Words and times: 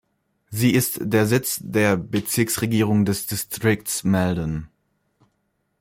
Sie 0.49 0.71
ist 0.73 0.97
der 0.99 1.27
Sitz 1.27 1.59
der 1.61 1.95
Bezirksregierung 1.95 3.05
des 3.05 3.27
Districts 3.27 4.03
Maldon. 4.03 4.67